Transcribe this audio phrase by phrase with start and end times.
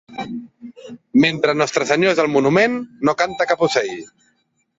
[1.25, 3.95] Mentre Nostre Senyor és al monument, no canta cap ocell.